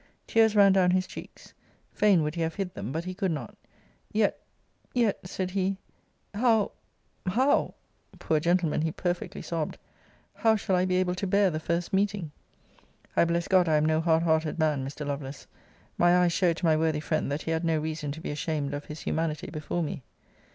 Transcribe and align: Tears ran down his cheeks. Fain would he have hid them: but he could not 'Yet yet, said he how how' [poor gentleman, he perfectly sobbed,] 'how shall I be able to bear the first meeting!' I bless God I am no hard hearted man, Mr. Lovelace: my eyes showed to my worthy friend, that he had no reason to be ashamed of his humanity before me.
Tears 0.25 0.55
ran 0.55 0.73
down 0.73 0.89
his 0.89 1.05
cheeks. 1.05 1.53
Fain 1.91 2.23
would 2.23 2.33
he 2.33 2.41
have 2.41 2.55
hid 2.55 2.73
them: 2.73 2.91
but 2.91 3.03
he 3.05 3.13
could 3.13 3.29
not 3.29 3.55
'Yet 4.11 4.39
yet, 4.95 5.19
said 5.29 5.51
he 5.51 5.77
how 6.33 6.71
how' 7.27 7.75
[poor 8.17 8.39
gentleman, 8.39 8.81
he 8.81 8.91
perfectly 8.91 9.43
sobbed,] 9.43 9.77
'how 10.33 10.55
shall 10.55 10.75
I 10.75 10.85
be 10.85 10.95
able 10.95 11.13
to 11.13 11.27
bear 11.27 11.51
the 11.51 11.59
first 11.59 11.93
meeting!' 11.93 12.31
I 13.15 13.25
bless 13.25 13.47
God 13.47 13.69
I 13.69 13.77
am 13.77 13.85
no 13.85 14.01
hard 14.01 14.23
hearted 14.23 14.57
man, 14.57 14.83
Mr. 14.83 15.05
Lovelace: 15.05 15.45
my 15.99 16.17
eyes 16.17 16.33
showed 16.33 16.57
to 16.57 16.65
my 16.65 16.75
worthy 16.75 16.99
friend, 16.99 17.31
that 17.31 17.43
he 17.43 17.51
had 17.51 17.63
no 17.63 17.77
reason 17.77 18.11
to 18.13 18.21
be 18.21 18.31
ashamed 18.31 18.73
of 18.73 18.85
his 18.85 19.01
humanity 19.01 19.51
before 19.51 19.83
me. 19.83 20.01